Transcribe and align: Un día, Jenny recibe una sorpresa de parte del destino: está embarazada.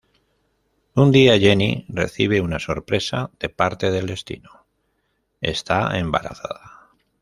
Un 0.95 1.11
día, 1.11 1.37
Jenny 1.37 1.85
recibe 1.87 2.41
una 2.41 2.57
sorpresa 2.57 3.29
de 3.39 3.49
parte 3.49 3.91
del 3.91 4.07
destino: 4.07 4.65
está 5.41 5.95
embarazada. 5.99 6.89